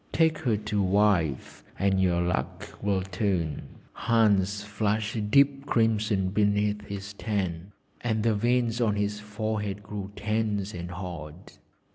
[0.11, 3.61] Take her to wife, and your luck will turn.'
[3.93, 7.71] Hans flushed deep crimson beneath his tan,
[8.03, 11.53] and the veins on his forehead grew tense and hard.